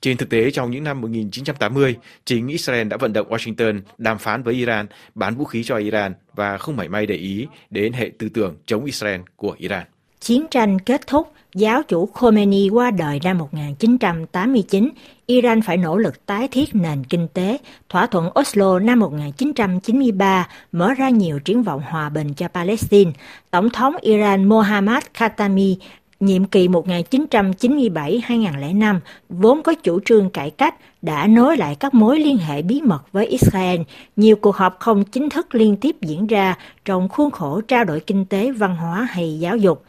Trên 0.00 0.16
thực 0.16 0.28
tế, 0.28 0.50
trong 0.50 0.70
những 0.70 0.84
năm 0.84 1.00
1980, 1.00 1.96
chính 2.24 2.48
Israel 2.48 2.88
đã 2.88 2.96
vận 2.96 3.12
động 3.12 3.28
Washington 3.30 3.80
đàm 3.98 4.18
phán 4.18 4.42
với 4.42 4.54
Iran, 4.54 4.86
bán 5.14 5.34
vũ 5.36 5.44
khí 5.44 5.62
cho 5.64 5.76
Iran 5.76 6.14
và 6.34 6.58
không 6.58 6.76
mảy 6.76 6.88
may 6.88 7.06
để 7.06 7.14
ý 7.14 7.46
đến 7.70 7.92
hệ 7.92 8.10
tư 8.18 8.28
tưởng 8.28 8.56
chống 8.66 8.84
Israel 8.84 9.20
của 9.36 9.54
Iran. 9.58 9.84
Chiến 10.20 10.46
tranh 10.50 10.78
kết 10.78 11.06
thúc, 11.06 11.32
giáo 11.54 11.82
chủ 11.82 12.06
Khomeini 12.06 12.68
qua 12.68 12.90
đời 12.90 13.20
năm 13.24 13.38
1989, 13.38 14.90
Iran 15.26 15.62
phải 15.62 15.76
nỗ 15.76 15.96
lực 15.96 16.26
tái 16.26 16.48
thiết 16.48 16.74
nền 16.74 17.04
kinh 17.04 17.28
tế. 17.34 17.58
Thỏa 17.88 18.06
thuận 18.06 18.30
Oslo 18.40 18.78
năm 18.78 19.00
1993 19.00 20.48
mở 20.72 20.94
ra 20.94 21.08
nhiều 21.08 21.38
triển 21.38 21.62
vọng 21.62 21.82
hòa 21.88 22.08
bình 22.08 22.34
cho 22.34 22.48
Palestine. 22.48 23.10
Tổng 23.50 23.70
thống 23.70 23.94
Iran 24.00 24.44
Mohammad 24.44 25.04
Khatami 25.14 25.78
nhiệm 26.20 26.44
kỳ 26.44 26.68
1997-2005 26.68 28.98
vốn 29.28 29.62
có 29.62 29.74
chủ 29.74 30.00
trương 30.04 30.30
cải 30.30 30.50
cách 30.50 30.74
đã 31.02 31.26
nối 31.26 31.56
lại 31.56 31.74
các 31.74 31.94
mối 31.94 32.20
liên 32.20 32.38
hệ 32.38 32.62
bí 32.62 32.80
mật 32.80 33.12
với 33.12 33.26
Israel. 33.26 33.80
Nhiều 34.16 34.36
cuộc 34.36 34.56
họp 34.56 34.76
không 34.80 35.04
chính 35.04 35.30
thức 35.30 35.54
liên 35.54 35.76
tiếp 35.76 35.96
diễn 36.00 36.26
ra 36.26 36.54
trong 36.84 37.08
khuôn 37.08 37.30
khổ 37.30 37.60
trao 37.60 37.84
đổi 37.84 38.00
kinh 38.00 38.24
tế, 38.24 38.52
văn 38.52 38.76
hóa 38.76 39.08
hay 39.10 39.38
giáo 39.40 39.56
dục. 39.56 39.82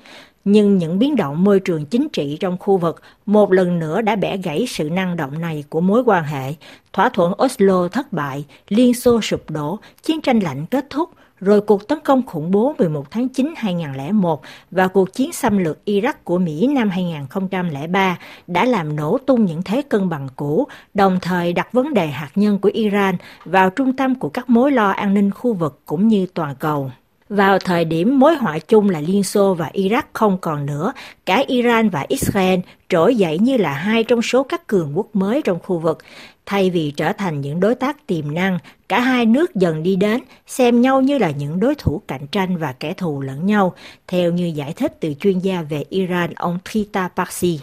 Nhưng 0.46 0.78
những 0.78 1.00
biến 1.00 1.16
động 1.16 1.44
môi 1.44 1.60
trường 1.60 1.86
chính 1.86 2.10
trị 2.10 2.38
trong 2.40 2.58
khu 2.58 2.78
vực 2.78 3.02
một 3.26 3.52
lần 3.52 3.80
nữa 3.80 4.02
đã 4.02 4.16
bẻ 4.16 4.38
gãy 4.38 4.66
sự 4.68 4.90
năng 4.90 5.18
động 5.18 5.42
này 5.42 5.64
của 5.70 5.82
mối 5.82 6.04
quan 6.06 6.24
hệ. 6.24 6.54
Thỏa 6.94 7.10
thuận 7.10 7.34
Oslo 7.44 7.88
thất 7.88 8.14
bại, 8.14 8.46
Liên 8.70 8.94
Xô 8.94 9.22
sụp 9.22 9.50
đổ, 9.50 9.80
chiến 10.04 10.22
tranh 10.22 10.40
lạnh 10.40 10.66
kết 10.66 10.86
thúc, 10.90 11.10
rồi 11.42 11.62
cuộc 11.62 11.88
tấn 11.88 12.00
công 12.04 12.26
khủng 12.26 12.52
bố 12.52 12.76
11 12.78 13.12
tháng 13.12 13.30
9 13.30 13.54
2001 13.58 14.42
và 14.72 14.88
cuộc 14.88 15.14
chiến 15.14 15.34
xâm 15.34 15.58
lược 15.58 15.78
Iraq 15.86 16.14
của 16.24 16.38
Mỹ 16.38 16.68
năm 16.68 16.90
2003 16.90 18.18
đã 18.48 18.66
làm 18.66 18.96
nổ 18.96 19.18
tung 19.18 19.46
những 19.46 19.62
thế 19.64 19.82
cân 19.82 20.10
bằng 20.10 20.28
cũ, 20.36 20.68
đồng 20.94 21.20
thời 21.22 21.54
đặt 21.54 21.74
vấn 21.74 21.94
đề 21.94 22.08
hạt 22.08 22.30
nhân 22.36 22.60
của 22.60 22.70
Iran 22.74 23.16
vào 23.46 23.70
trung 23.70 23.96
tâm 23.96 24.16
của 24.16 24.30
các 24.30 24.50
mối 24.50 24.72
lo 24.72 24.90
an 24.90 25.14
ninh 25.14 25.32
khu 25.32 25.54
vực 25.54 25.82
cũng 25.86 26.08
như 26.08 26.26
toàn 26.34 26.56
cầu. 26.56 26.92
Vào 27.32 27.60
thời 27.60 27.86
điểm 27.86 28.20
mối 28.20 28.36
họa 28.36 28.60
chung 28.60 28.90
là 28.90 29.02
Liên 29.02 29.24
Xô 29.24 29.54
và 29.54 29.70
Iraq 29.74 30.02
không 30.14 30.38
còn 30.42 30.66
nữa, 30.66 30.94
cả 31.26 31.44
Iran 31.48 31.90
và 31.90 32.06
Israel 32.08 32.60
trỗi 32.90 33.16
dậy 33.16 33.40
như 33.40 33.58
là 33.58 33.74
hai 33.74 34.04
trong 34.04 34.22
số 34.22 34.44
các 34.44 34.68
cường 34.68 34.98
quốc 34.98 35.16
mới 35.16 35.42
trong 35.42 35.60
khu 35.60 35.80
vực. 35.80 35.98
Thay 36.46 36.70
vì 36.70 36.92
trở 36.92 37.14
thành 37.14 37.42
những 37.42 37.60
đối 37.60 37.76
tác 37.76 38.08
tiềm 38.08 38.34
năng, 38.34 38.60
cả 38.90 39.00
hai 39.00 39.26
nước 39.26 39.56
dần 39.56 39.84
đi 39.84 39.96
đến, 39.96 40.22
xem 40.48 40.82
nhau 40.82 41.02
như 41.02 41.18
là 41.18 41.32
những 41.32 41.60
đối 41.60 41.76
thủ 41.76 42.02
cạnh 42.08 42.28
tranh 42.28 42.58
và 42.58 42.74
kẻ 42.80 42.94
thù 42.94 43.22
lẫn 43.22 43.46
nhau, 43.46 43.74
theo 44.08 44.32
như 44.32 44.46
giải 44.46 44.74
thích 44.74 44.98
từ 45.00 45.14
chuyên 45.20 45.40
gia 45.40 45.62
về 45.62 45.84
Iran 45.90 46.34
ông 46.34 46.60
Trita 46.72 47.08
Parsi. 47.08 47.60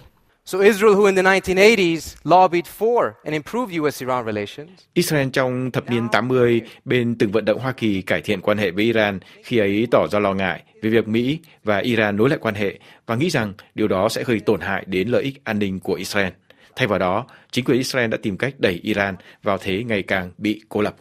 So 0.48 0.58
Israel, 0.58 0.94
who 0.94 1.06
in 1.06 1.14
the 1.14 1.22
1980s 1.22 2.16
lobbied 2.24 2.64
for 2.78 3.12
and 3.24 3.34
improved 3.34 3.72
US-Iran 3.72 4.24
relations, 4.24 4.70
Israel 4.94 5.28
trong 5.32 5.70
thập 5.70 5.90
niên 5.90 6.08
80 6.12 6.62
bên 6.84 7.14
từng 7.18 7.32
vận 7.32 7.44
động 7.44 7.58
Hoa 7.60 7.72
Kỳ 7.72 8.02
cải 8.02 8.22
thiện 8.22 8.40
quan 8.40 8.58
hệ 8.58 8.70
với 8.70 8.84
Iran 8.84 9.18
khi 9.44 9.58
ấy 9.58 9.86
tỏ 9.90 10.06
ra 10.10 10.18
lo 10.18 10.34
ngại 10.34 10.62
về 10.82 10.90
việc 10.90 11.08
Mỹ 11.08 11.38
và 11.64 11.78
Iran 11.78 12.16
nối 12.16 12.28
lại 12.28 12.38
quan 12.42 12.54
hệ 12.54 12.78
và 13.06 13.14
nghĩ 13.14 13.30
rằng 13.30 13.52
điều 13.74 13.88
đó 13.88 14.08
sẽ 14.08 14.24
gây 14.24 14.40
tổn 14.40 14.60
hại 14.60 14.84
đến 14.86 15.08
lợi 15.08 15.22
ích 15.22 15.44
an 15.44 15.58
ninh 15.58 15.80
của 15.80 15.94
Israel. 15.94 16.32
Thay 16.76 16.86
vào 16.86 16.98
đó, 16.98 17.26
chính 17.50 17.64
quyền 17.64 17.78
Israel 17.78 18.10
đã 18.10 18.18
tìm 18.22 18.36
cách 18.36 18.54
đẩy 18.58 18.80
Iran 18.82 19.16
vào 19.42 19.58
thế 19.58 19.84
ngày 19.84 20.02
càng 20.02 20.30
bị 20.38 20.62
cô 20.68 20.80
lập. 20.80 20.96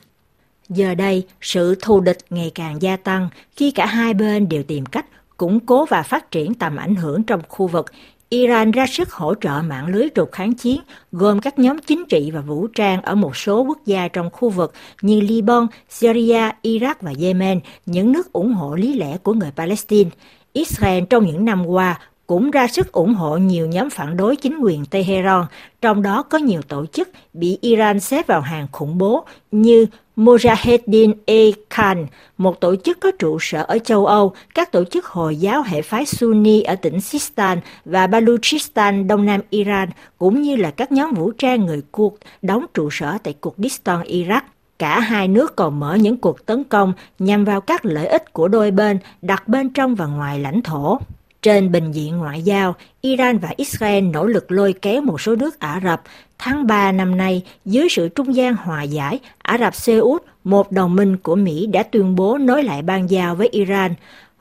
Giờ 0.69 0.95
đây, 0.95 1.23
sự 1.41 1.75
thù 1.81 2.01
địch 2.01 2.17
ngày 2.29 2.51
càng 2.55 2.81
gia 2.81 2.97
tăng 2.97 3.29
khi 3.55 3.71
cả 3.71 3.85
hai 3.85 4.13
bên 4.13 4.49
đều 4.49 4.63
tìm 4.63 4.85
cách 4.85 5.05
củng 5.37 5.59
cố 5.59 5.85
và 5.85 6.03
phát 6.03 6.31
triển 6.31 6.53
tầm 6.53 6.75
ảnh 6.75 6.95
hưởng 6.95 7.23
trong 7.23 7.41
khu 7.47 7.67
vực. 7.67 7.85
Iran 8.29 8.71
ra 8.71 8.87
sức 8.87 9.11
hỗ 9.11 9.33
trợ 9.35 9.61
mạng 9.67 9.87
lưới 9.87 10.09
trục 10.15 10.31
kháng 10.31 10.53
chiến, 10.53 10.81
gồm 11.11 11.39
các 11.39 11.59
nhóm 11.59 11.77
chính 11.79 12.05
trị 12.09 12.31
và 12.31 12.41
vũ 12.41 12.67
trang 12.67 13.01
ở 13.01 13.15
một 13.15 13.37
số 13.37 13.61
quốc 13.61 13.77
gia 13.85 14.07
trong 14.07 14.29
khu 14.29 14.49
vực 14.49 14.73
như 15.01 15.21
Liban, 15.21 15.67
Syria, 15.89 16.49
Iraq 16.63 16.95
và 17.01 17.13
Yemen, 17.21 17.59
những 17.85 18.11
nước 18.11 18.33
ủng 18.33 18.53
hộ 18.53 18.75
lý 18.75 18.93
lẽ 18.93 19.17
của 19.23 19.33
người 19.33 19.51
Palestine. 19.55 20.09
Israel 20.53 21.03
trong 21.09 21.25
những 21.25 21.45
năm 21.45 21.65
qua 21.65 21.99
cũng 22.27 22.51
ra 22.51 22.67
sức 22.67 22.91
ủng 22.91 23.13
hộ 23.13 23.37
nhiều 23.37 23.67
nhóm 23.67 23.89
phản 23.89 24.17
đối 24.17 24.35
chính 24.35 24.59
quyền 24.59 24.85
Tehran, 24.85 25.45
trong 25.81 26.01
đó 26.01 26.23
có 26.23 26.37
nhiều 26.37 26.61
tổ 26.61 26.85
chức 26.85 27.09
bị 27.33 27.57
Iran 27.61 27.99
xếp 27.99 28.27
vào 28.27 28.41
hàng 28.41 28.67
khủng 28.71 28.97
bố 28.97 29.25
như 29.51 29.85
Mujahedin 30.17 31.13
e 31.25 31.51
Khan, 31.69 32.07
một 32.37 32.59
tổ 32.59 32.75
chức 32.75 32.99
có 32.99 33.11
trụ 33.19 33.37
sở 33.41 33.63
ở 33.63 33.79
châu 33.79 34.05
Âu, 34.05 34.33
các 34.55 34.71
tổ 34.71 34.83
chức 34.83 35.05
Hồi 35.05 35.35
giáo 35.35 35.63
hệ 35.65 35.81
phái 35.81 36.05
Sunni 36.05 36.61
ở 36.61 36.75
tỉnh 36.75 37.01
Sistan 37.01 37.59
và 37.85 38.07
Baluchistan 38.07 39.07
đông 39.07 39.25
nam 39.25 39.41
Iran, 39.49 39.89
cũng 40.17 40.41
như 40.41 40.55
là 40.55 40.71
các 40.71 40.91
nhóm 40.91 41.13
vũ 41.13 41.31
trang 41.31 41.65
người 41.65 41.81
Kurd 41.91 42.15
đóng 42.41 42.65
trụ 42.73 42.89
sở 42.91 43.17
tại 43.23 43.33
Kurdistan, 43.41 44.01
Iraq. 44.01 44.41
Cả 44.79 44.99
hai 44.99 45.27
nước 45.27 45.55
còn 45.55 45.79
mở 45.79 45.95
những 45.95 46.17
cuộc 46.17 46.45
tấn 46.45 46.63
công 46.63 46.93
nhằm 47.19 47.45
vào 47.45 47.61
các 47.61 47.85
lợi 47.85 48.07
ích 48.07 48.33
của 48.33 48.47
đôi 48.47 48.71
bên, 48.71 48.99
đặt 49.21 49.47
bên 49.47 49.69
trong 49.69 49.95
và 49.95 50.05
ngoài 50.05 50.39
lãnh 50.39 50.61
thổ. 50.61 50.99
Trên 51.47 51.71
bình 51.71 51.91
diện 51.91 52.17
ngoại 52.17 52.41
giao, 52.41 52.75
Iran 53.01 53.37
và 53.37 53.53
Israel 53.57 54.03
nỗ 54.03 54.25
lực 54.25 54.51
lôi 54.51 54.73
kéo 54.73 55.01
một 55.01 55.21
số 55.21 55.35
nước 55.35 55.59
Ả 55.59 55.81
Rập. 55.83 56.01
Tháng 56.37 56.67
3 56.67 56.91
năm 56.91 57.17
nay, 57.17 57.43
dưới 57.65 57.87
sự 57.89 58.09
trung 58.09 58.35
gian 58.35 58.55
hòa 58.55 58.83
giải, 58.83 59.19
Ả 59.37 59.57
Rập 59.57 59.75
Xê 59.75 59.97
Út, 59.97 60.23
một 60.43 60.71
đồng 60.71 60.95
minh 60.95 61.17
của 61.17 61.35
Mỹ 61.35 61.67
đã 61.67 61.83
tuyên 61.83 62.15
bố 62.15 62.37
nối 62.37 62.63
lại 62.63 62.81
ban 62.81 63.09
giao 63.09 63.35
với 63.35 63.47
Iran. 63.47 63.93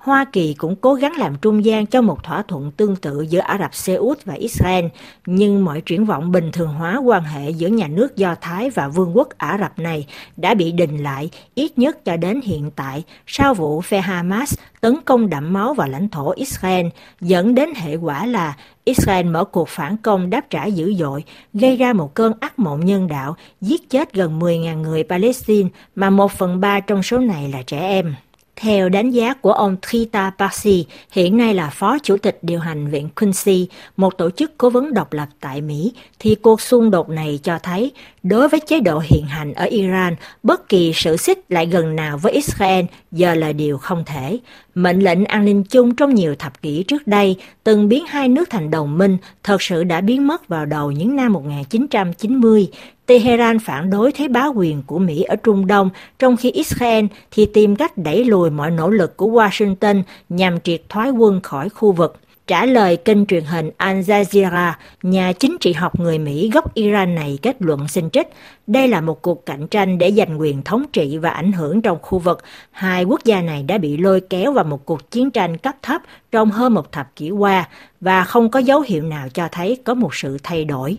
Hoa 0.07 0.25
Kỳ 0.25 0.55
cũng 0.55 0.77
cố 0.77 0.95
gắng 0.95 1.13
làm 1.17 1.37
trung 1.43 1.65
gian 1.65 1.87
cho 1.87 2.03
một 2.03 2.23
thỏa 2.23 2.43
thuận 2.43 2.71
tương 2.71 2.97
tự 2.97 3.21
giữa 3.21 3.41
Ả 3.41 3.59
Rập 3.59 3.75
Xê 3.75 3.95
Út 3.95 4.25
và 4.25 4.35
Israel, 4.35 4.85
nhưng 5.27 5.65
mọi 5.65 5.81
triển 5.81 6.05
vọng 6.05 6.33
bình 6.33 6.53
thường 6.53 6.69
hóa 6.69 6.97
quan 6.97 7.25
hệ 7.25 7.51
giữa 7.51 7.69
nhà 7.69 7.89
nước 7.89 8.17
Do 8.17 8.35
Thái 8.41 8.71
và 8.71 8.89
Vương 8.89 9.17
quốc 9.17 9.29
Ả 9.39 9.59
Rập 9.61 9.79
này 9.79 10.07
đã 10.37 10.55
bị 10.55 10.73
đình 10.73 11.03
lại 11.03 11.31
ít 11.55 11.79
nhất 11.79 12.05
cho 12.05 12.17
đến 12.17 12.41
hiện 12.41 12.71
tại 12.77 13.05
sau 13.27 13.55
vụ 13.55 13.81
phe 13.81 14.01
Hamas 14.01 14.55
tấn 14.81 14.97
công 15.05 15.31
đẫm 15.31 15.53
máu 15.53 15.75
vào 15.75 15.89
lãnh 15.89 16.09
thổ 16.09 16.31
Israel, 16.31 16.87
dẫn 17.21 17.55
đến 17.55 17.75
hệ 17.75 17.97
quả 17.97 18.27
là 18.27 18.57
Israel 18.85 19.27
mở 19.27 19.45
cuộc 19.45 19.69
phản 19.69 19.97
công 19.97 20.31
đáp 20.31 20.51
trả 20.51 20.65
dữ 20.65 20.95
dội, 20.95 21.25
gây 21.53 21.77
ra 21.77 21.93
một 21.93 22.15
cơn 22.15 22.33
ác 22.41 22.59
mộng 22.59 22.85
nhân 22.85 23.09
đạo, 23.09 23.37
giết 23.61 23.91
chết 23.91 24.13
gần 24.13 24.39
10.000 24.39 24.81
người 24.81 25.05
Palestine, 25.05 25.69
mà 25.95 26.11
một 26.11 26.33
phần 26.33 26.61
ba 26.61 26.81
trong 26.81 27.03
số 27.03 27.19
này 27.19 27.49
là 27.49 27.63
trẻ 27.63 27.81
em. 27.81 28.15
Theo 28.61 28.89
đánh 28.89 29.11
giá 29.11 29.35
của 29.35 29.53
ông 29.53 29.77
Trita 29.91 30.31
Parsi, 30.39 30.87
hiện 31.13 31.37
nay 31.37 31.55
là 31.55 31.71
phó 31.71 31.99
chủ 32.03 32.17
tịch 32.17 32.39
điều 32.43 32.61
hành 32.61 32.89
Viện 32.89 33.09
Quincy, 33.09 33.69
một 33.97 34.19
tổ 34.19 34.31
chức 34.31 34.59
cố 34.59 34.71
vấn 34.71 34.95
độc 34.95 35.13
lập 35.13 35.29
tại 35.41 35.61
Mỹ, 35.61 35.93
thì 36.19 36.35
cuộc 36.35 36.61
xung 36.61 36.91
đột 36.91 37.09
này 37.09 37.41
cho 37.43 37.59
thấy 37.59 37.93
đối 38.23 38.49
với 38.49 38.61
chế 38.61 38.81
độ 38.81 38.99
hiện 38.99 39.27
hành 39.27 39.55
ở 39.55 39.65
Iran, 39.65 40.17
bất 40.43 40.69
kỳ 40.69 40.93
sự 40.95 41.17
xích 41.17 41.39
lại 41.49 41.67
gần 41.67 41.97
nào 41.97 42.19
với 42.19 42.33
Israel 42.33 42.85
giờ 43.13 43.35
là 43.35 43.53
điều 43.53 43.79
không 43.79 44.05
thể. 44.07 44.39
Mệnh 44.75 45.01
lệnh 45.01 45.25
an 45.25 45.45
ninh 45.45 45.65
chung 45.65 45.97
trong 45.97 46.15
nhiều 46.15 46.35
thập 46.35 46.63
kỷ 46.63 46.83
trước 46.83 47.07
đây 47.07 47.37
từng 47.65 47.89
biến 47.89 48.07
hai 48.07 48.29
nước 48.29 48.51
thành 48.51 48.71
đồng 48.71 48.99
minh 48.99 49.17
thật 49.43 49.63
sự 49.63 49.85
đã 49.85 50.01
biến 50.01 50.27
mất 50.27 50.49
vào 50.49 50.67
đầu 50.67 50.93
những 50.93 51.17
năm 51.17 51.33
1990. 51.33 52.69
Tehran 53.07 53.59
phản 53.59 53.91
đối 53.91 54.13
thế 54.13 54.29
bá 54.29 54.47
quyền 54.47 54.83
của 54.83 54.99
Mỹ 54.99 55.23
ở 55.23 55.37
Trung 55.37 55.67
Đông, 55.67 55.91
trong 56.19 56.37
khi 56.37 56.51
Israel 56.51 57.05
thì 57.31 57.47
tìm 57.47 57.77
cách 57.77 57.99
đẩy 57.99 58.25
lùi 58.25 58.51
mọi 58.51 58.71
nỗ 58.71 58.91
lực 58.91 59.17
của 59.17 59.27
Washington 59.27 60.03
nhằm 60.29 60.61
triệt 60.61 60.83
thoái 60.89 61.11
quân 61.11 61.41
khỏi 61.41 61.69
khu 61.69 61.93
vực. 61.93 62.17
Trả 62.47 62.67
lời 62.67 62.97
kênh 62.97 63.27
truyền 63.27 63.45
hình 63.45 63.71
Al 63.77 64.01
Jazeera, 64.01 64.73
nhà 65.03 65.33
chính 65.33 65.57
trị 65.61 65.73
học 65.73 66.01
người 66.01 66.19
Mỹ 66.19 66.51
gốc 66.55 66.75
Iran 66.75 67.15
này 67.15 67.39
kết 67.43 67.57
luận 67.59 67.89
xin 67.89 68.11
trích, 68.11 68.29
đây 68.67 68.89
là 68.89 69.01
một 69.01 69.23
cuộc 69.23 69.47
cạnh 69.47 69.67
tranh 69.69 69.99
để 69.99 70.13
giành 70.13 70.41
quyền 70.41 70.63
thống 70.63 70.85
trị 70.93 71.19
và 71.19 71.31
ảnh 71.31 71.53
hưởng 71.53 71.83
trong 71.83 71.99
khu 72.03 72.19
vực. 72.19 72.43
Hai 72.71 73.05
quốc 73.05 73.25
gia 73.25 73.41
này 73.41 73.63
đã 73.63 73.79
bị 73.79 73.97
lôi 73.97 74.21
kéo 74.21 74.53
vào 74.53 74.65
một 74.65 74.87
cuộc 74.87 75.11
chiến 75.11 75.31
tranh 75.31 75.57
cấp 75.57 75.75
thấp 75.83 76.03
trong 76.33 76.51
hơn 76.51 76.75
một 76.75 76.93
thập 76.93 77.17
kỷ 77.17 77.31
qua 77.31 77.69
và 78.01 78.25
không 78.25 78.51
có 78.51 78.59
dấu 78.59 78.81
hiệu 78.81 79.03
nào 79.03 79.29
cho 79.29 79.49
thấy 79.53 79.79
có 79.85 79.95
một 79.95 80.15
sự 80.15 80.39
thay 80.43 80.65
đổi. 80.65 80.97